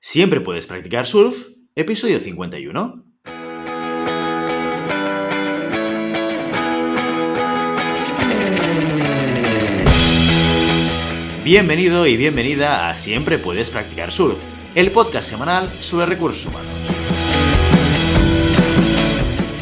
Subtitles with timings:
[0.00, 3.04] Siempre puedes practicar surf, episodio 51.
[11.42, 14.38] Bienvenido y bienvenida a Siempre puedes practicar surf,
[14.76, 16.70] el podcast semanal sobre recursos humanos.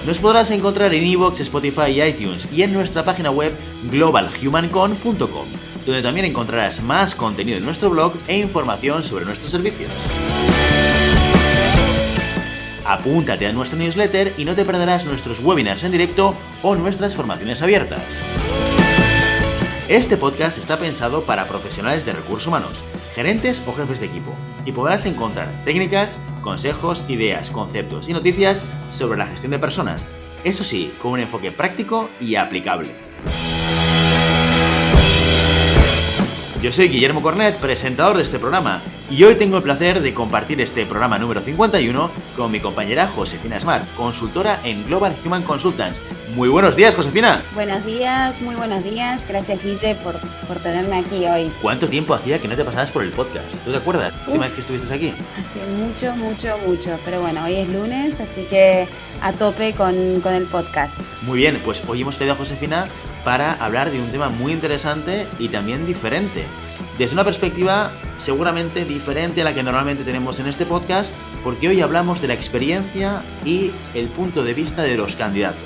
[0.07, 3.55] Nos podrás encontrar en iVoox, Spotify y iTunes y en nuestra página web
[3.91, 5.47] globalhumancon.com,
[5.87, 9.91] donde también encontrarás más contenido en nuestro blog e información sobre nuestros servicios.
[12.85, 17.63] Apúntate a nuestra newsletter y no te perderás nuestros webinars en directo o nuestras formaciones
[17.63, 18.03] abiertas.
[19.89, 24.73] Este podcast está pensado para profesionales de recursos humanos, gerentes o jefes de equipo, y
[24.73, 30.07] podrás encontrar técnicas, consejos, ideas, conceptos y noticias sobre la gestión de personas,
[30.43, 33.06] eso sí, con un enfoque práctico y aplicable.
[36.67, 40.61] Yo soy Guillermo Cornet, presentador de este programa, y hoy tengo el placer de compartir
[40.61, 46.03] este programa número 51 con mi compañera Josefina Smart, consultora en Global Human Consultants.
[46.35, 47.45] Muy buenos días, Josefina.
[47.55, 49.27] Buenos días, muy buenos días.
[49.27, 51.51] Gracias, Guille, por, por tenerme aquí hoy.
[51.63, 53.47] ¿Cuánto tiempo hacía que no te pasabas por el podcast?
[53.65, 54.13] ¿Tú te acuerdas?
[54.13, 55.15] ¿La última vez que estuviste aquí?
[55.41, 56.99] Hace mucho, mucho, mucho.
[57.05, 58.89] Pero bueno, hoy es lunes, así que
[59.23, 61.01] a tope con, con el podcast.
[61.23, 62.89] Muy bien, pues hoy hemos traído a Josefina
[63.25, 66.45] para hablar de un tema muy interesante y también diferente.
[66.99, 71.13] Desde una perspectiva seguramente diferente a la que normalmente tenemos en este podcast,
[71.45, 75.61] porque hoy hablamos de la experiencia y el punto de vista de los candidatos.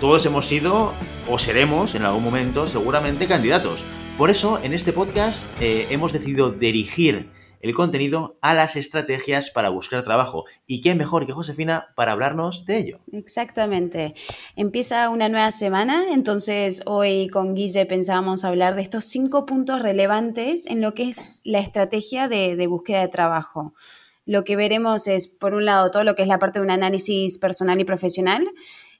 [0.00, 0.94] Todos hemos sido
[1.30, 3.84] o seremos en algún momento seguramente candidatos.
[4.18, 7.28] Por eso en este podcast eh, hemos decidido dirigir
[7.62, 10.44] el contenido a las estrategias para buscar trabajo.
[10.66, 13.00] ¿Y qué mejor que Josefina para hablarnos de ello?
[13.12, 14.14] Exactamente.
[14.56, 20.66] Empieza una nueva semana, entonces hoy con Guille pensábamos hablar de estos cinco puntos relevantes
[20.66, 23.74] en lo que es la estrategia de, búsqueda de trabajo.
[24.26, 26.70] Lo que veremos es, por un lado, todo lo que es la parte de un
[26.70, 28.48] análisis personal y profesional,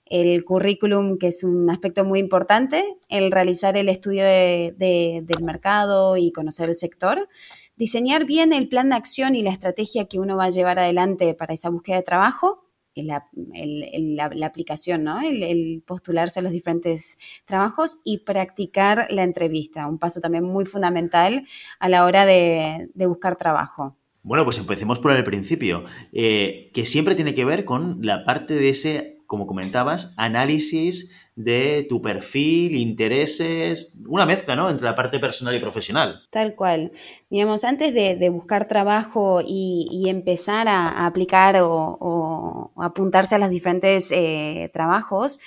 [0.07, 6.17] el currículum, que es un aspecto muy importante, el realizar el estudio de, del mercado
[6.17, 7.29] y conocer el sector,
[7.77, 11.35] diseñar bien el plan de acción y la estrategia que uno va a llevar adelante
[11.35, 12.63] para esa búsqueda de trabajo,
[12.95, 15.21] la, la, aplicación, ¿no?
[15.21, 20.67] El, el, postularse a los diferentes trabajos y practicar la entrevista, un paso también muy
[20.67, 21.47] fundamental
[21.81, 23.97] a la hora de, de buscar trabajo.
[24.25, 28.55] Bueno, pues empecemos por el principio, eh, que siempre tiene que ver con la parte
[28.55, 34.69] de ese, como comentabas, análisis de tu perfil, intereses, una mezcla, ¿no?
[34.69, 36.21] Entre la parte personal y profesional.
[36.29, 36.93] Tal cual.
[37.31, 44.13] Digamos, antes de, buscar trabajo y, empezar a, aplicar o, o, apuntarse a los diferentes
[44.13, 45.41] eh, trabajos,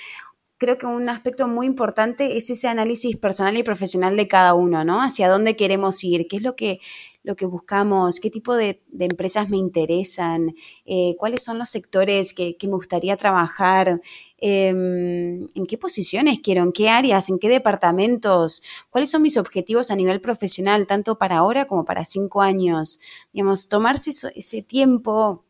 [0.58, 4.84] creo que un aspecto muy importante es ese análisis personal y profesional de cada uno,
[4.84, 5.02] ¿no?
[5.02, 6.80] Hacia dónde queremos ir, qué es lo que,
[7.24, 10.54] lo que buscamos, qué tipo de, de empresas me interesan,
[10.86, 14.02] eh, cuáles son los sectores que, que me gustaría trabajar,
[14.38, 19.92] eh, en qué posiciones quiero, en qué áreas, en qué departamentos, cuáles son mis objetivos
[19.92, 23.00] a nivel profesional, tanto para ahora como para cinco años.
[23.34, 25.45] Digamos, tomarse eso, ese tiempo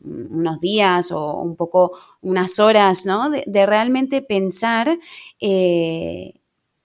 [0.00, 3.30] unos días o un poco unas horas, ¿no?
[3.30, 4.98] De, realmente pensar
[5.40, 6.34] eh,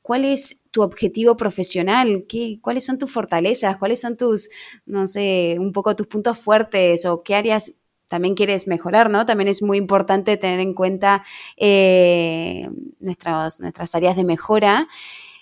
[0.02, 4.50] cuál es tu objetivo profesional, ¿Qué, cuáles son tus fortalezas, cuáles son tus,
[4.86, 9.26] no sé, un poco tus puntos fuertes o qué áreas también quieres mejorar, ¿no?
[9.26, 11.24] También es muy importante tener en cuenta
[11.58, 12.70] eh,
[13.00, 14.88] nuestras, nuestras áreas de mejora,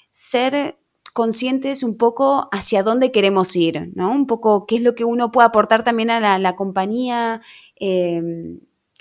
[0.09, 0.77] ser
[1.13, 4.11] conscientes un poco hacia dónde queremos ir, ¿no?
[4.11, 7.41] Un poco qué es lo que uno puede aportar también a la, compañía,
[7.79, 8.21] eh,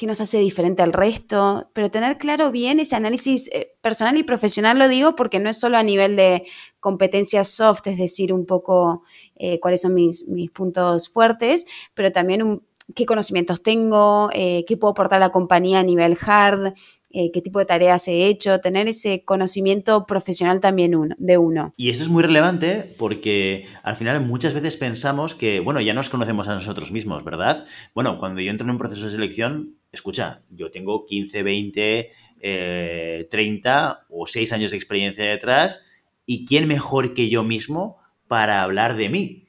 [0.01, 4.23] qué nos hace diferente al resto, pero tener claro bien ese análisis eh, personal y
[4.23, 6.43] profesional lo digo porque no es solo a nivel de
[6.81, 9.03] competencias soft, es decir, un poco
[9.37, 12.63] eh, cuáles son mis, mis, puntos fuertes, pero también un,
[12.95, 16.73] qué conocimientos tengo, eh, qué puedo aportar a la compañía a nivel hard,
[17.13, 21.75] eh, qué tipo de tareas he hecho, tener ese conocimiento profesional también uno, de uno.
[21.77, 26.09] Y eso es muy relevante porque al final muchas veces pensamos que, bueno, ya nos
[26.09, 27.65] conocemos a nosotros mismos, ¿verdad?
[27.95, 32.11] Bueno, cuando yo entro en un proceso de selección, escucha, yo tengo 15, 20,
[32.43, 35.87] eh, 30 o 6 años de experiencia detrás
[36.27, 37.99] y quién mejor que yo mismo
[38.29, 39.45] para hablar de mí.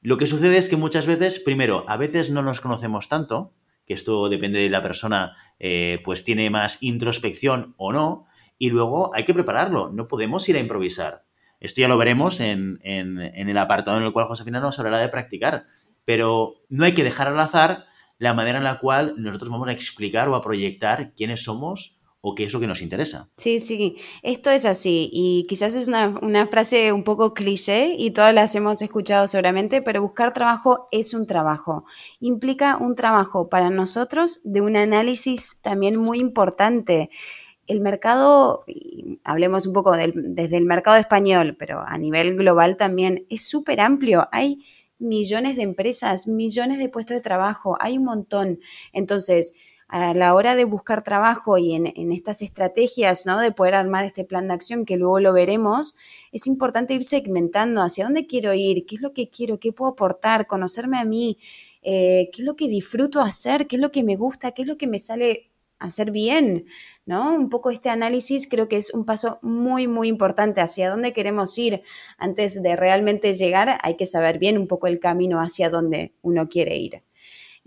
[0.00, 3.54] Lo que sucede es que muchas veces, primero, a veces no nos conocemos tanto,
[3.86, 8.26] que esto depende de la persona, eh, pues tiene más introspección o no,
[8.58, 11.24] y luego hay que prepararlo, no podemos ir a improvisar.
[11.60, 14.98] Esto ya lo veremos en, en, en el apartado en el cual Josefina nos hablará
[14.98, 15.66] de practicar,
[16.04, 17.86] pero no hay que dejar al azar
[18.18, 21.97] la manera en la cual nosotros vamos a explicar o a proyectar quiénes somos
[22.28, 23.28] o qué es lo que nos interesa.
[23.36, 28.10] Sí, sí, esto es así y quizás es una, una frase un poco cliché y
[28.10, 31.84] todas las hemos escuchado seguramente, pero buscar trabajo es un trabajo.
[32.20, 37.10] Implica un trabajo para nosotros de un análisis también muy importante
[37.68, 38.64] el mercado,
[39.24, 44.26] hablemos un poco desde el mercado español, pero a nivel global también, es súper amplio.
[44.32, 44.64] Hay
[44.98, 48.58] millones de empresas, millones de puestos de trabajo, hay un montón.
[48.92, 49.54] Entonces,
[49.88, 53.40] a la hora de buscar trabajo y en, estas estrategias, ¿no?
[53.40, 55.96] De poder armar este plan de acción, que luego lo veremos,
[56.30, 59.92] es importante ir segmentando hacia dónde quiero ir, qué es lo que quiero, qué puedo
[59.92, 61.38] aportar, conocerme a mí,
[61.82, 64.68] eh, qué es lo que disfruto hacer, qué es lo que me gusta, qué es
[64.68, 66.66] lo que me sale hacer bien,
[67.06, 67.34] ¿no?
[67.34, 71.56] Un poco este análisis creo que es un paso muy, muy importante hacia dónde queremos
[71.56, 71.82] ir.
[72.18, 76.48] Antes de realmente llegar, hay que saber bien un poco el camino hacia dónde uno
[76.48, 77.02] quiere ir.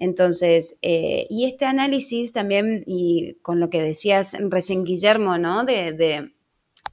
[0.01, 5.63] Entonces, eh, y este análisis también, y con lo que decías recién Guillermo, ¿no?
[5.63, 6.31] De, de,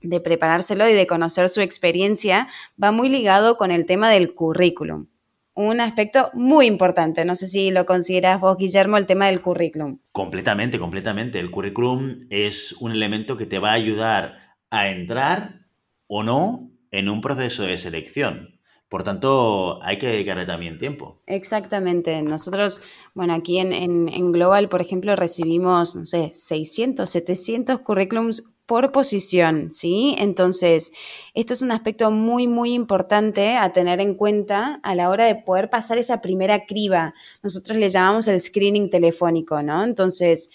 [0.02, 2.49] de preparárselo y de conocer su experiencia,
[2.81, 5.06] va muy ligado con el tema del currículum
[5.55, 7.25] un aspecto muy importante.
[7.25, 9.99] No sé si lo consideras vos, Guillermo, el tema del currículum.
[10.12, 11.40] Completamente, completamente.
[11.40, 15.66] El currículum es un elemento que te va a ayudar a entrar
[16.06, 18.57] o no en un proceso de selección.
[18.88, 21.20] Por tanto, hay que dedicarle también tiempo.
[21.26, 22.23] Exactamente.
[22.23, 22.82] Nosotros,
[23.14, 29.73] bueno, aquí en, en, Global, por ejemplo, recibimos, no sé, 600, 700 currículums por posición,
[29.73, 30.14] ¿sí?
[30.19, 30.93] Entonces,
[31.35, 35.37] esto es un aspecto muy, muy importante a tener en cuenta a la hora de
[35.37, 37.14] poder pasar esa primera criba.
[37.43, 39.85] Nosotros le llamamos el screening telefónico, ¿no?
[39.85, 40.50] Entonces,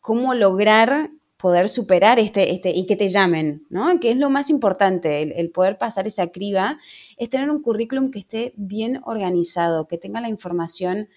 [0.00, 1.10] ¿cómo lograr
[1.40, 3.98] poder superar este, este y que te llamen, ¿no?
[3.98, 6.78] Que es lo más importante, el, poder pasar esa criba,
[7.16, 11.08] es tener un currículum que esté bien organizado, que tenga la información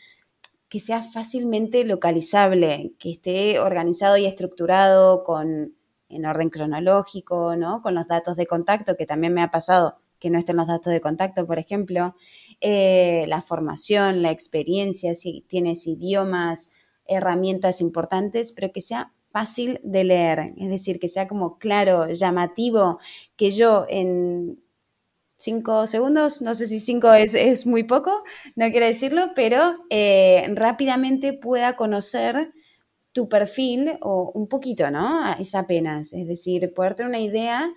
[0.70, 5.76] que sea fácilmente localizable, que esté organizado y estructurado con
[6.10, 7.82] en orden cronológico, ¿no?
[7.82, 10.94] Con los datos de contacto, que también me ha pasado que no estén los datos
[10.94, 12.16] de contacto, por ejemplo,
[12.62, 16.76] eh, la formación, la experiencia, si tienes idiomas,
[17.06, 23.00] herramientas importantes, pero que sea fácil de leer, es decir, que sea como claro, llamativo,
[23.36, 24.64] que yo en
[25.36, 28.12] cinco segundos, no sé si cinco es, muy poco,
[28.56, 32.54] no quiero decirlo, pero eh, rápidamente pueda conocer
[33.12, 35.34] tu perfil o un poquito, ¿no?
[35.40, 37.74] Es apenas, es decir, poder tener una idea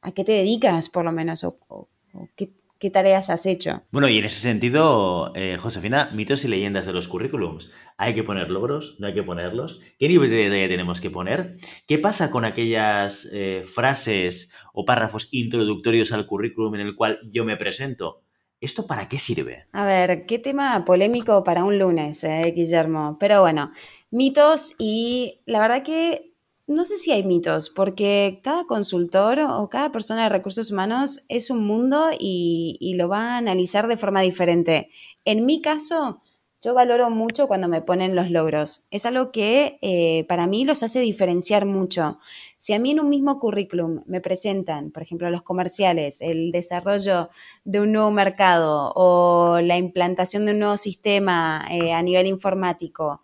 [0.00, 1.88] a qué te dedicas por lo menos o,
[2.36, 2.54] qué,
[2.92, 3.82] tareas has hecho.
[3.90, 7.70] Bueno, y en ese sentido, eh, Josefina, mitos y leyendas de los currículums.
[7.98, 8.96] ¿Hay que poner logros?
[8.98, 9.80] ¿No hay que ponerlos?
[9.98, 11.56] ¿Qué nivel de detalle tenemos que poner?
[11.86, 17.44] ¿Qué pasa con aquellas eh, frases o párrafos introductorios al currículum en el cual yo
[17.44, 18.22] me presento?
[18.60, 19.66] ¿Esto para qué sirve?
[19.72, 23.16] A ver, qué tema polémico para un lunes, eh, Guillermo.
[23.20, 23.72] Pero bueno,
[24.10, 26.25] mitos y la verdad que
[26.66, 31.50] no sé si hay mitos, porque cada consultor o cada persona de recursos humanos es
[31.50, 34.90] un mundo y, lo va a analizar de forma diferente.
[35.24, 36.22] En mi caso,
[36.62, 38.88] yo valoro mucho cuando me ponen los logros.
[38.90, 42.18] Es algo que eh, para mí los hace diferenciar mucho.
[42.56, 47.28] Si a mí en un mismo currículum me presentan, por ejemplo, los comerciales, el desarrollo
[47.64, 53.22] de un nuevo mercado o la implantación de un nuevo sistema eh, a nivel informático,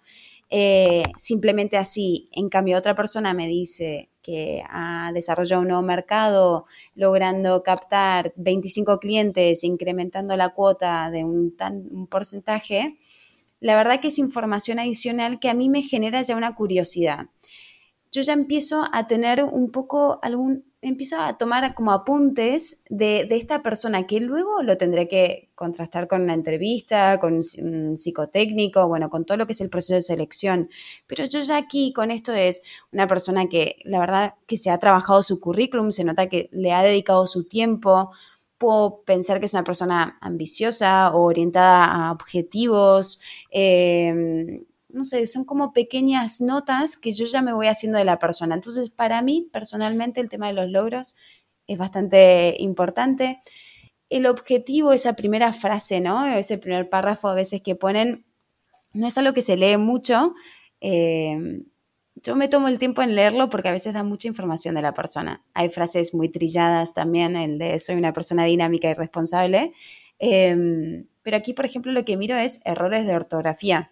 [0.54, 2.28] eh, simplemente así.
[2.30, 8.98] En cambio, otra persona me dice que ha desarrollado un nuevo mercado, logrando captar 25
[8.98, 11.56] clientes, incrementando la cuota de un,
[11.90, 12.98] un porcentaje,
[13.60, 17.28] la verdad que es información adicional que a mí me genera ya una curiosidad.
[18.10, 23.62] Yo ya empiezo a tener un poco algún empiezo a tomar como apuntes de, esta
[23.62, 29.24] persona que luego lo tendré que contrastar con una entrevista, con un psicotécnico, bueno, con
[29.24, 30.68] todo lo que es el proceso de selección.
[31.06, 32.62] Pero yo ya aquí con esto es
[32.92, 36.72] una persona que la verdad que se ha trabajado su currículum, se nota que le
[36.72, 38.10] ha dedicado su tiempo.
[38.58, 43.20] Puedo pensar que es una persona ambiciosa o orientada a objetivos.
[43.52, 48.18] Eh, no sé, son como pequeñas notas que yo ya me voy haciendo de la
[48.18, 48.54] persona.
[48.54, 51.16] Entonces, para mí, personalmente, el tema de los logros
[51.66, 53.40] es bastante importante.
[54.10, 56.26] El objetivo, esa primera frase, ¿no?
[56.26, 58.26] Ese primer párrafo a veces que ponen,
[58.92, 60.34] no es algo que se lee mucho.
[60.80, 61.62] Eh,
[62.16, 64.92] yo me tomo el tiempo en leerlo porque a veces da mucha información de la
[64.92, 65.42] persona.
[65.54, 69.72] Hay frases muy trilladas también, el de soy una persona dinámica y responsable.
[70.18, 73.91] Eh, pero aquí, por ejemplo, lo que miro es errores de ortografía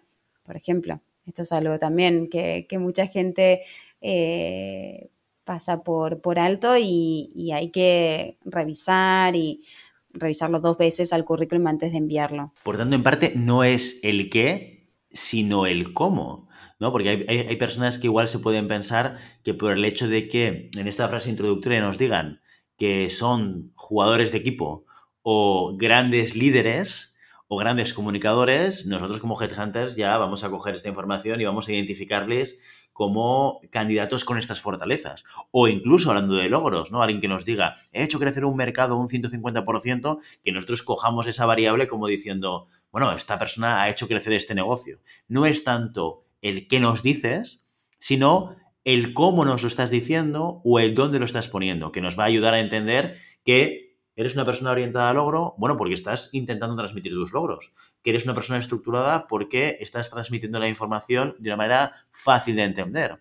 [0.51, 0.99] por ejemplo.
[1.25, 3.61] Esto es algo también que, mucha gente
[4.01, 5.09] eh,
[5.45, 9.63] pasa por, alto y, hay que revisar y
[10.09, 12.51] revisarlo dos veces al currículum antes de enviarlo.
[12.63, 16.49] Por tanto, en parte no es el qué, sino el cómo.
[16.81, 16.91] ¿no?
[16.91, 20.87] Porque hay, personas que igual se pueden pensar que por el hecho de que en
[20.89, 22.41] esta frase introductoria nos digan
[22.77, 24.83] que son jugadores de equipo
[25.21, 27.10] o grandes líderes
[27.53, 31.73] o grandes comunicadores, nosotros como headhunters ya vamos a coger esta información y vamos a
[31.73, 32.61] identificarles
[32.93, 35.25] como candidatos con estas fortalezas.
[35.51, 37.03] O incluso hablando de logros, ¿no?
[37.03, 41.45] Alguien que nos diga, he hecho crecer un mercado un 150%, que nosotros cojamos esa
[41.45, 45.01] variable como diciendo, bueno, esta persona ha hecho crecer este negocio.
[45.27, 47.65] No es tanto el qué nos dices,
[47.99, 48.55] sino
[48.85, 52.23] el cómo nos lo estás diciendo o el dónde lo estás poniendo, que nos va
[52.23, 53.90] a ayudar a entender que
[54.21, 57.73] eres una persona orientada al logro, bueno, porque estás intentando transmitir tus logros,
[58.03, 62.63] que eres una persona estructurada porque estás transmitiendo la información de una manera fácil de
[62.63, 63.19] entender,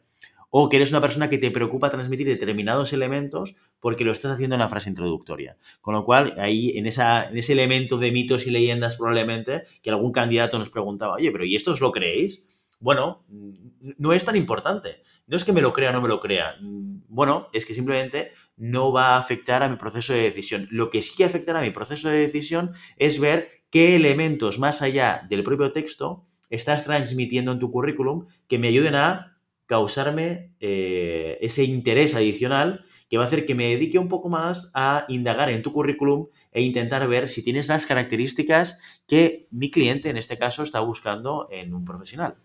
[0.50, 4.56] o que eres una persona que te preocupa transmitir determinados elementos porque lo estás haciendo
[4.56, 5.56] en la frase introductoria.
[5.80, 9.90] Con lo cual, ahí en, esa, en ese elemento de mitos y leyendas probablemente, que
[9.90, 12.46] algún candidato nos preguntaba, oye, pero ¿y esto os lo creéis?
[12.80, 13.24] Bueno,
[13.98, 15.02] no es tan importante.
[15.26, 16.56] No es que me lo crea o no me lo crea.
[16.60, 20.68] Bueno, es que simplemente no va a afectar a mi proceso de decisión.
[20.70, 25.26] Lo que sí afectará a mi proceso de decisión es ver qué elementos más allá
[25.28, 31.64] del propio texto estás transmitiendo en tu currículum que me ayuden a causarme eh, ese
[31.64, 35.62] interés adicional que va a hacer que me dedique un poco más a indagar en
[35.62, 40.62] tu currículum e intentar ver si tienes las características que mi cliente en este caso
[40.62, 42.36] está buscando en un profesional.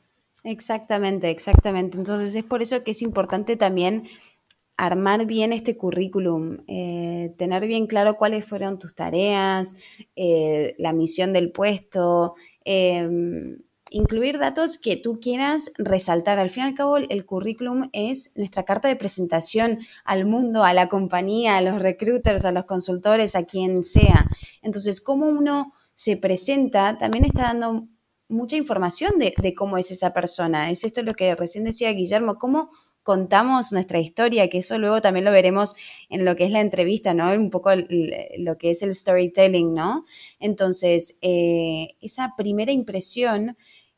[0.43, 1.97] Exactamente, exactamente.
[1.97, 4.03] Entonces es por eso que es importante también
[4.77, 9.77] armar bien este currículum, eh, tener bien claro cuáles fueron tus tareas,
[10.15, 16.39] eh, la misión del puesto, em, incluir datos que tú quieras resaltar.
[16.39, 20.73] Al fin y al cabo, el currículum es nuestra carta de presentación al mundo, a
[20.73, 24.29] la compañía, a los recruiters, a los consultores, a quien sea.
[24.61, 27.87] Entonces, cómo uno se presenta también está dando
[28.27, 30.69] mucha información de, cómo es esa persona.
[30.69, 32.69] Es esto lo que recién decía Guillermo, cómo
[33.05, 35.75] contamos nuestra historia, que eso luego también lo veremos
[36.09, 37.31] en lo que es la entrevista, ¿no?
[37.31, 40.05] Un poco lo que es el storytelling, ¿no?
[40.39, 43.57] Entonces, eh, esa primera impresión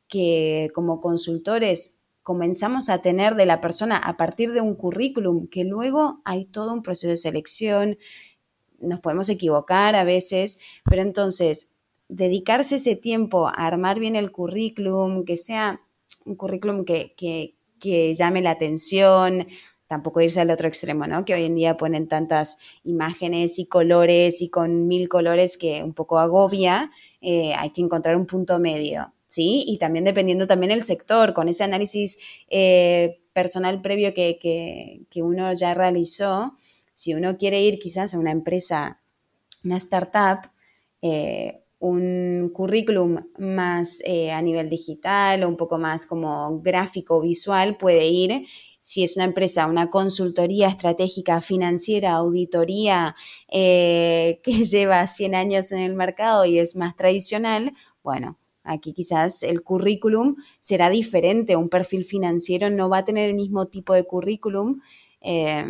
[0.09, 5.63] que como consultores comenzamos a tener de la persona a partir de un currículum, que
[5.63, 7.97] luego hay todo un proceso de selección,
[8.77, 11.77] nos podemos equivocar a veces, pero entonces
[12.09, 15.79] dedicarse ese tiempo a armar bien el currículum, que sea
[16.25, 19.47] un currículum que, llame la atención,
[19.87, 21.25] tampoco irse al otro extremo, ¿no?
[21.25, 25.93] Que hoy en día ponen tantas imágenes y colores y con mil colores que un
[25.93, 26.91] poco agobia,
[27.21, 29.63] eh, hay que encontrar un punto medio, ¿sí?
[29.65, 32.19] Y también dependiendo también el sector, con ese análisis
[32.49, 36.55] eh, personal previo que, uno ya realizó,
[36.93, 39.01] si uno quiere ir quizás a una empresa,
[39.63, 40.51] una startup,
[41.01, 47.77] eh, un currículum más eh, a nivel digital o un poco más como gráfico visual
[47.77, 48.45] puede ir.
[48.79, 53.15] Si es una empresa, una consultoría estratégica financiera, auditoría
[53.49, 59.43] eh, que lleva 100 años en el mercado y es más tradicional, bueno, aquí quizás
[59.43, 61.55] el currículum será diferente.
[61.55, 64.81] Un perfil financiero no va a tener el mismo tipo de currículum
[65.21, 65.65] eh,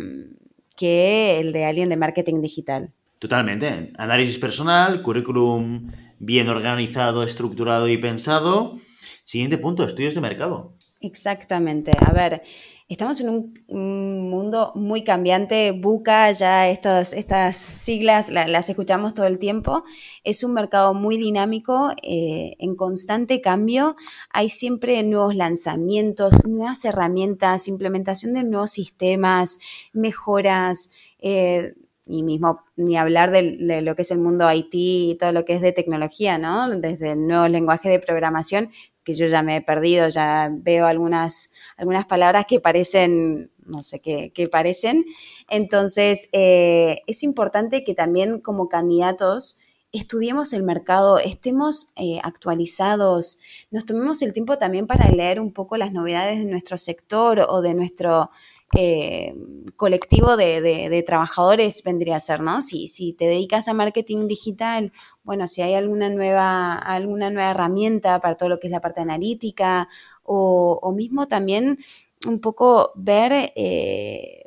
[0.76, 2.94] que el de alguien de marketing digital.
[3.18, 3.92] Totalmente.
[3.98, 8.78] Análisis personal, currículum bien organizado, estructurado y pensado.
[9.24, 10.74] Siguiente punto, estudios de mercado.
[11.00, 11.92] Exactamente.
[12.04, 12.42] A ver,
[12.88, 15.70] estamos en un, mundo muy cambiante.
[15.72, 19.84] Buca, ya estas, estas siglas las escuchamos todo el tiempo.
[20.24, 23.94] Es un mercado muy dinámico, eh, en constante cambio.
[24.30, 29.60] Hay siempre nuevos lanzamientos, nuevas herramientas, implementación de nuevos sistemas,
[29.92, 30.94] mejoras.
[31.20, 31.74] Eh,
[32.08, 35.54] y mismo ni hablar de, lo que es el mundo IT y todo lo que
[35.54, 36.68] es de tecnología, ¿no?
[36.68, 38.70] Desde el nuevo lenguaje de programación,
[39.04, 44.00] que yo ya me he perdido, ya veo algunas, algunas palabras que parecen, no sé
[44.00, 45.04] qué, parecen.
[45.48, 49.58] Entonces, eh, es importante que también como candidatos
[49.92, 55.76] estudiemos el mercado, estemos eh, actualizados, nos tomemos el tiempo también para leer un poco
[55.76, 58.30] las novedades de nuestro sector o de nuestro
[58.76, 59.34] eh,
[59.76, 62.60] colectivo de, trabajadores vendría a ser, ¿no?
[62.60, 68.20] Si, si te dedicas a marketing digital, bueno, si hay alguna nueva, alguna nueva herramienta
[68.20, 69.88] para todo lo que es la parte analítica
[70.22, 71.78] o, o mismo también
[72.26, 74.37] un poco ver eh,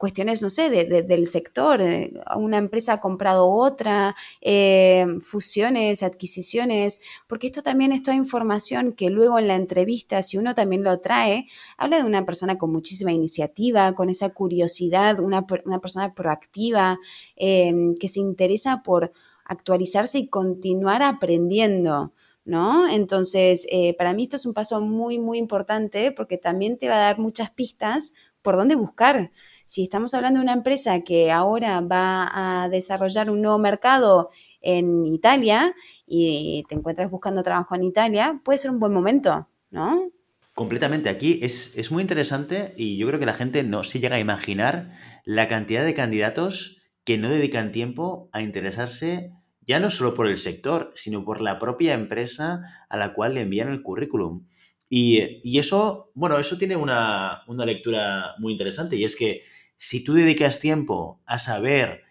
[0.00, 1.82] cuestiones, no sé, del sector.
[1.82, 8.92] Eh, una empresa ha comprado otra, eh, fusiones, adquisiciones, porque esto también es toda información
[8.94, 12.72] que luego en la entrevista, si uno también lo trae, habla de una persona con
[12.72, 16.98] muchísima iniciativa, con esa curiosidad, una, persona proactiva,
[17.36, 19.12] eh, que se interesa por
[19.44, 22.14] actualizarse y continuar aprendiendo.
[22.46, 22.88] ¿no?
[22.88, 23.66] Entonces,
[23.98, 27.18] para mí esto es un paso muy, muy importante porque también te va a dar
[27.18, 29.30] muchas pistas por dónde buscar.
[29.70, 32.28] Si estamos hablando de una empresa que ahora va
[32.64, 35.76] a desarrollar un nuevo mercado en Italia
[36.08, 40.10] y te encuentras buscando trabajo en Italia, puede ser un buen momento, ¿no?
[40.56, 41.08] Completamente.
[41.08, 44.18] Aquí es, es muy interesante y yo creo que la gente no se llega a
[44.18, 44.90] imaginar
[45.24, 50.38] la cantidad de candidatos que no dedican tiempo a interesarse ya no solo por el
[50.38, 54.48] sector, sino por la propia empresa a la cual le envían el currículum.
[54.92, 59.42] Y, eso, bueno, eso tiene una, lectura muy interesante y es que
[59.80, 62.04] si tú dedicas tiempo a saber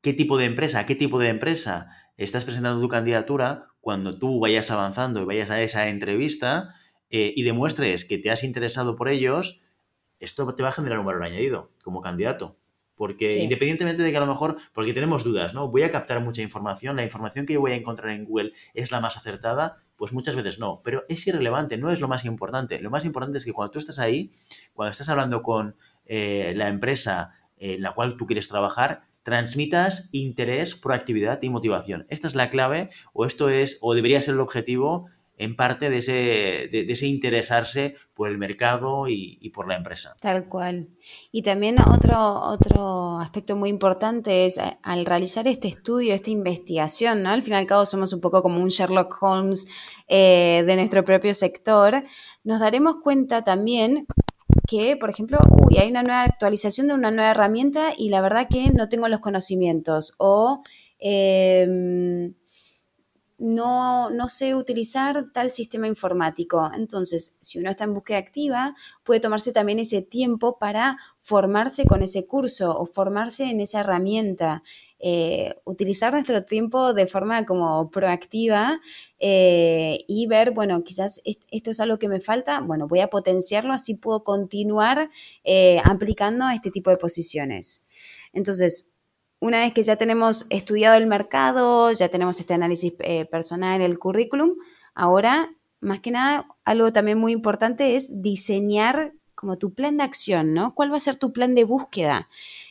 [0.00, 4.70] qué tipo de empresa, qué tipo de empresa estás presentando tu candidatura, cuando tú vayas
[4.70, 6.74] avanzando y vayas a esa entrevista
[7.10, 9.60] eh, y demuestres que te has interesado por ellos,
[10.18, 12.56] esto te va a generar un valor añadido como candidato.
[12.94, 15.68] Porque independientemente de que a lo mejor, porque tenemos dudas, ¿no?
[15.68, 18.90] Voy a captar mucha información, la información que yo voy a encontrar en Google es
[18.90, 22.80] la más acertada, pues muchas veces no, pero es irrelevante, no es lo más importante.
[22.80, 24.32] Lo más importante es que cuando tú estás ahí,
[24.72, 25.76] cuando estás hablando con
[26.12, 32.04] eh, la empresa en la cual tú quieres trabajar, transmitas interés, proactividad y motivación.
[32.08, 35.98] Esta es la clave, o esto es, o debería ser el objetivo en parte de
[35.98, 40.16] ese, de, ese interesarse por el mercado y, por la empresa.
[40.20, 40.88] Tal cual.
[41.30, 47.22] Y también otro, otro aspecto muy importante es eh, al realizar este estudio, esta investigación,
[47.22, 47.30] ¿no?
[47.30, 49.68] Al fin y al cabo somos un poco como un Sherlock Holmes
[50.08, 52.02] eh, de nuestro propio sector,
[52.42, 54.06] nos daremos cuenta también
[54.70, 58.46] que, por ejemplo, uy, hay una nueva actualización de una nueva herramienta y la verdad
[58.48, 60.62] que no tengo los conocimientos o...
[61.00, 62.34] Em,
[63.40, 66.70] no, no sé utilizar tal sistema informático.
[66.74, 72.02] Entonces, si uno está en búsqueda activa, puede tomarse también ese tiempo para formarse con
[72.02, 74.62] ese curso o formarse en esa herramienta.
[75.02, 78.82] Eh, utilizar nuestro tiempo de forma como proactiva
[79.18, 83.72] eh, y ver, bueno, quizás esto es algo que me falta, bueno, voy a potenciarlo,
[83.72, 85.08] así puedo continuar
[85.42, 87.86] eh, aplicando este tipo de posiciones.
[88.34, 88.94] Entonces,
[89.40, 92.92] una vez que ya tenemos estudiado el mercado, ya tenemos este análisis
[93.30, 94.56] personal, el currículum,
[94.94, 100.52] ahora, más que nada, algo también muy importante es diseñar como tu plan de acción,
[100.52, 100.74] ¿no?
[100.74, 102.28] ¿Cuál va a ser tu plan de búsqueda?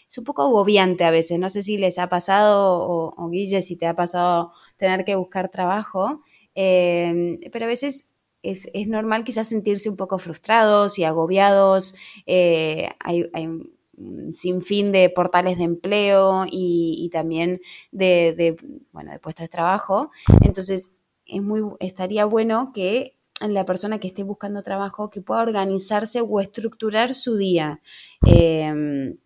[0.09, 3.77] Es un poco agobiante a veces, no sé si les ha pasado, o, Guille, si
[3.77, 6.23] te ha pasado tener que buscar trabajo,
[6.55, 11.95] eh, pero a veces es, normal quizás sentirse un poco frustrados y agobiados.
[12.25, 13.47] Eh, hay, hay
[14.33, 17.59] sin fin de portales de empleo y, también
[17.91, 18.55] de,
[18.91, 20.11] bueno, de puestos de trabajo.
[20.41, 23.17] Entonces, es muy, estaría bueno que
[23.47, 27.81] la persona que esté buscando trabajo que pueda organizarse o estructurar su día.
[28.25, 29.17] Em,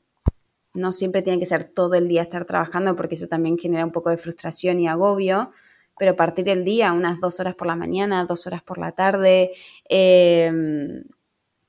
[0.73, 3.91] no siempre tiene que ser todo el día estar trabajando porque eso también genera un
[3.91, 5.51] poco de frustración y agobio,
[5.97, 9.51] pero partir el día, unas dos horas por la mañana, dos horas por la tarde,
[9.87, 10.51] eh,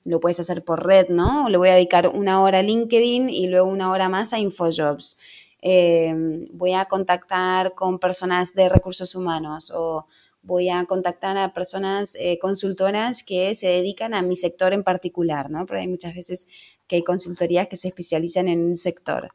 [0.04, 1.48] lo puedes hacer por red, ¿no?
[1.48, 5.18] Le voy a dedicar una hora a LinkedIn y luego una hora más a InfoJobs.
[5.60, 10.06] Em, voy a contactar con personas de recursos humanos o
[10.42, 15.50] voy a contactar a personas eh, consultoras que se dedican a mi sector en particular,
[15.50, 15.64] ¿no?
[15.64, 19.30] Pero hay muchas veces que hay consultorías que se especializan en un sector.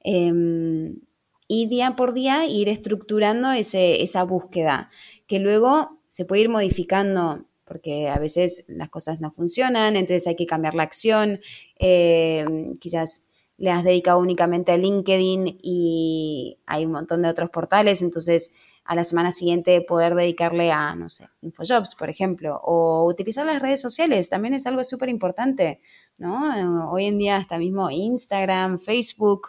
[0.00, 1.00] Em,
[1.48, 4.90] y día por día ir estructurando ese, esa búsqueda,
[5.26, 10.36] que luego se puede ir modificando porque a veces las cosas no funcionan, entonces hay
[10.36, 11.40] que cambiar la acción,
[11.78, 12.44] eh,
[12.78, 18.52] quizás le has dedicado únicamente a LinkedIn y hay un montón de otros portales, entonces
[18.84, 23.62] a la semana siguiente poder dedicarle a, no sé, InfoJobs, por ejemplo, o utilizar las
[23.62, 25.80] redes sociales, también es algo súper importante,
[26.18, 26.90] ¿no?
[26.90, 29.48] Hoy en día hasta mismo Instagram, Facebook,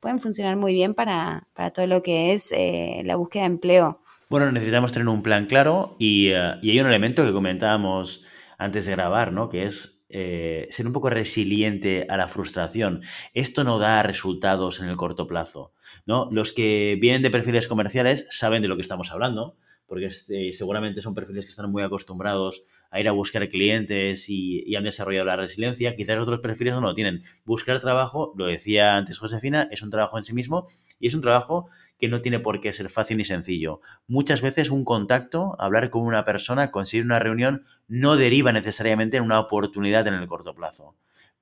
[0.00, 4.00] pueden funcionar muy bien para, todo lo que es eh, la búsqueda de empleo.
[4.28, 8.24] Bueno, necesitamos tener un plan claro y, eh, hay un elemento que comentábamos
[8.58, 9.48] antes de grabar, ¿no?
[9.48, 13.02] Que es eh, ser un poco resiliente a la frustración.
[13.34, 15.72] Esto no da resultados en el corto plazo,
[16.04, 16.28] ¿no?
[16.30, 21.02] Los que vienen de perfiles comerciales saben de lo que estamos hablando, porque este, seguramente
[21.02, 25.26] son perfiles que están muy acostumbrados a ir a buscar clientes y, y, han desarrollado
[25.26, 25.96] la resiliencia.
[25.96, 27.22] Quizás otros perfiles no lo tienen.
[27.44, 30.66] Buscar trabajo, lo decía antes Josefina, es un trabajo en sí mismo
[30.98, 31.68] y es un trabajo
[31.98, 33.80] que no tiene por qué ser fácil ni sencillo.
[34.06, 39.22] Muchas veces un contacto, hablar con una persona, conseguir una reunión, no deriva necesariamente en
[39.22, 40.94] una oportunidad en el corto plazo,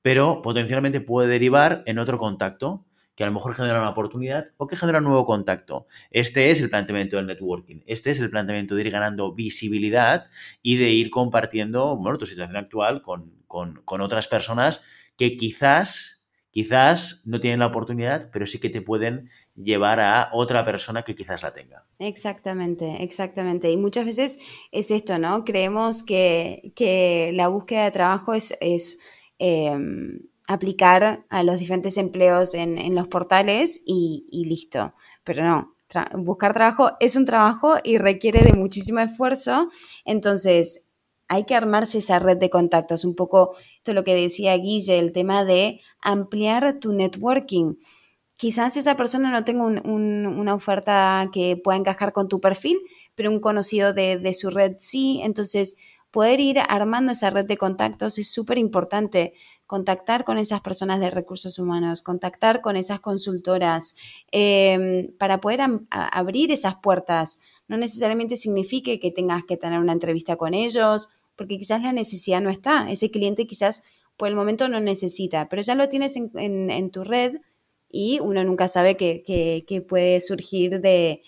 [0.02, 4.66] pero potencialmente puede derivar en otro contacto que a lo mejor genera una oportunidad o
[4.66, 5.86] que genera un nuevo contacto.
[6.10, 7.80] Este es el planteamiento del networking.
[7.86, 10.26] Este es el planteamiento de ir ganando visibilidad
[10.62, 14.82] y de ir compartiendo bueno, tu situación actual con, con otras personas
[15.16, 20.64] que quizás, quizás no tienen la oportunidad, pero sí que te pueden llevar a otra
[20.64, 21.86] persona que quizás la tenga.
[21.98, 23.70] Exactamente, exactamente.
[23.70, 24.40] Y muchas veces
[24.72, 25.44] es esto, ¿no?
[25.44, 29.00] Creemos que, la búsqueda de trabajo es,
[29.38, 34.94] em, aplicar a los diferentes empleos en, los portales y, listo.
[35.24, 35.76] Pero no,
[36.16, 39.70] buscar trabajo es un trabajo y requiere de muchísimo esfuerzo.
[40.04, 40.92] Entonces,
[41.28, 43.04] hay que armarse esa red de contactos.
[43.04, 47.76] Un poco esto es lo que decía Guille, el tema de ampliar tu networking.
[48.36, 52.78] Quizás esa persona no tenga una oferta que pueda encajar con tu perfil,
[53.14, 55.20] pero un conocido de, de su red sí.
[55.22, 55.76] Entonces,
[56.14, 59.34] poder ir armando esa red de contactos es súper importante.
[59.66, 63.96] Contactar con esas personas de recursos humanos, contactar con esas consultoras,
[64.30, 67.42] em, para poder abrir esas puertas.
[67.66, 72.40] No necesariamente signifique que tengas que tener una entrevista con ellos, porque quizás la necesidad
[72.40, 72.88] no está.
[72.88, 73.82] Ese cliente quizás
[74.16, 77.40] por el momento no necesita, pero ya lo tienes en tu red
[77.94, 81.22] y uno nunca sabe qué, puede surgir de,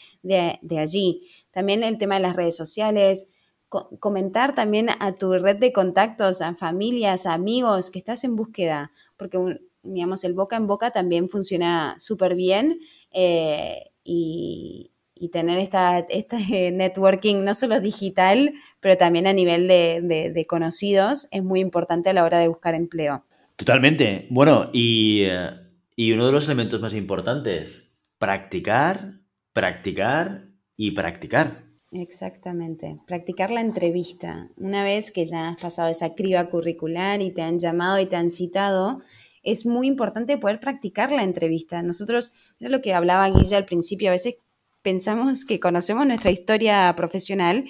[0.77, 1.22] allí.
[1.53, 3.36] También el tema de las redes sociales,
[3.68, 9.38] comentar también a tu red de contactos, a familias, amigos que estás en búsqueda, porque
[9.83, 12.81] digamos, el boca en boca también funciona súper bien
[13.12, 14.92] eh, y,
[15.33, 21.61] tener esta, este networking no solo digital, pero también a nivel de, conocidos es muy
[21.61, 23.24] importante a la hora de buscar empleo.
[23.57, 24.26] Totalmente.
[24.31, 25.50] Bueno, y eh,
[25.96, 29.20] y uno de los elementos más importantes, practicar,
[29.55, 31.64] practicar y practicar.
[32.03, 34.51] Exactamente, practicar la entrevista.
[34.59, 38.17] Una vez que ya has pasado esa criba curricular y te han llamado y te
[38.17, 39.01] han citado,
[39.43, 41.83] es muy importante poder practicar la entrevista.
[41.83, 44.45] Nosotros, era lo que hablaba Guilla al principio, a veces
[44.83, 47.65] pensamos que conocemos nuestra historia profesional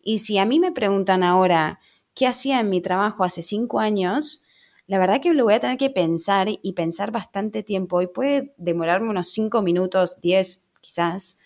[0.00, 1.80] y si a mí me preguntan ahora
[2.14, 4.46] qué hacía en mi trabajo hace cinco años,
[4.86, 8.54] la verdad que lo voy a tener que pensar y pensar bastante tiempo y puede
[8.58, 11.41] demorarme unos 5 minutos, 10 quizás.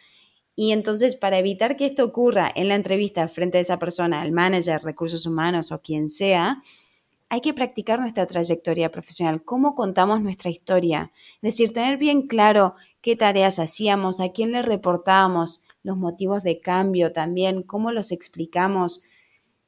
[0.56, 4.32] Y entonces para evitar que esto ocurra en la entrevista frente a esa persona, el
[4.32, 6.60] manager, recursos humanos o quien sea,
[7.28, 11.12] hay que practicar nuestra trayectoria profesional, cómo contamos nuestra historia.
[11.42, 16.60] Es decir, tener bien claro qué tareas hacíamos, a quién le reportábamos, los motivos de
[16.60, 19.04] cambio también, cómo los explicamos,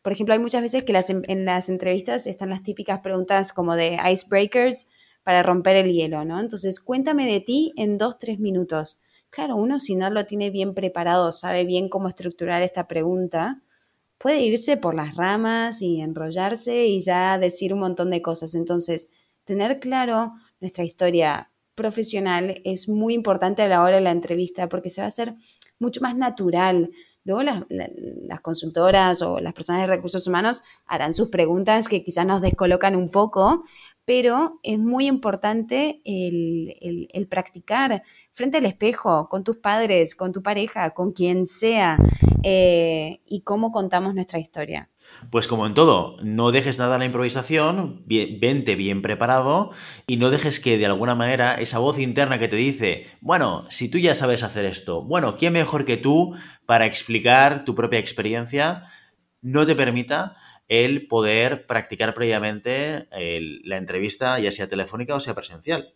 [0.03, 3.99] por ejemplo, hay muchas veces que en las entrevistas están las típicas preguntas como de
[4.11, 6.41] icebreakers para romper el hielo, ¿no?
[6.41, 9.03] Entonces, cuéntame de ti en dos, tres minutos.
[9.31, 13.63] Claro, uno si no lo tiene bien preparado, sabe bien cómo estructurar esta pregunta,
[14.17, 18.55] puede irse por las ramas y enrollarse y ya decir un montón de cosas.
[18.55, 19.13] Entonces,
[19.45, 24.91] tener claro nuestra historia profesional es muy importante a la hora de la entrevista porque
[24.91, 25.33] se va a hacer
[25.79, 26.91] mucho más natural,
[27.29, 32.41] Luego las, consultoras o las personas de recursos humanos harán sus preguntas que quizás nos
[32.41, 33.65] descolocan un poco,
[34.09, 40.95] pero es muy importante el, practicar frente al espejo, con tus padres, con tu pareja,
[40.95, 41.99] con quien sea,
[42.43, 44.89] eh, y cómo contamos nuestra historia.
[45.31, 49.73] Pues como en todo, no dejes nada a la improvisación, vente bien preparado
[50.07, 53.91] y no dejes que de alguna manera esa voz interna que te dice, bueno, si
[53.91, 58.85] tú ya sabes hacer esto, bueno, ¿quién mejor que tú para explicar tu propia experiencia?
[59.43, 60.37] No te permita
[60.69, 63.09] el poder practicar previamente
[63.65, 65.95] la entrevista, ya sea telefónica o sea presencial.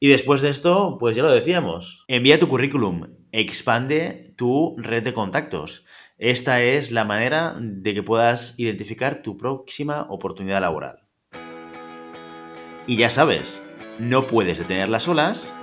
[0.00, 5.14] Y después de esto, pues ya lo decíamos, envía tu currículum, expande tu red de
[5.14, 5.86] contactos.
[6.18, 11.04] Esta es la manera de que puedas identificar tu próxima oportunidad laboral.
[12.86, 13.62] Y ya sabes,
[13.98, 15.54] no puedes detener las olas,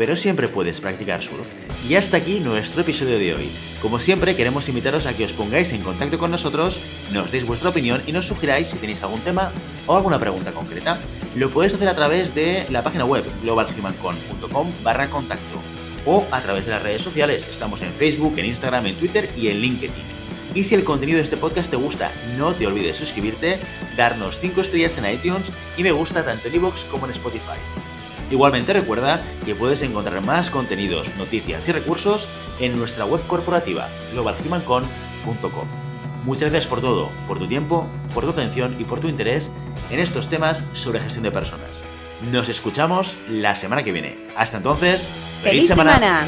[0.00, 1.52] pero siempre puedes practicar surf.
[1.86, 3.50] Y hasta aquí nuestro episodio de hoy.
[3.82, 6.80] Como siempre, queremos invitaros a que os pongáis en contacto con nosotros,
[7.12, 9.52] nos deis vuestra opinión y nos sugiráis si tenéis algún tema
[9.86, 10.98] o alguna pregunta concreta.
[11.36, 15.60] Lo podéis hacer a través de la página web globalhumancon.com barra contacto
[16.06, 17.46] o a través de las redes sociales.
[17.50, 20.04] Estamos en Facebook, en Instagram, en Twitter y en LinkedIn.
[20.54, 23.58] Y si el contenido de este podcast te gusta, no te olvides suscribirte,
[23.98, 27.60] darnos 5 estrellas en iTunes y me gusta tanto en iVoox como en Spotify.
[28.30, 32.28] Igualmente recuerda que puedes encontrar más contenidos, noticias y recursos
[32.60, 35.68] en nuestra web corporativa globalhumancon.com.
[36.24, 39.50] Muchas gracias por todo, por tu tiempo, por tu atención y por tu interés
[39.90, 41.82] en estos temas sobre gestión de personas.
[42.30, 44.28] Nos escuchamos la semana que viene.
[44.36, 45.08] Hasta entonces,
[45.42, 46.26] ¡feliz, semana!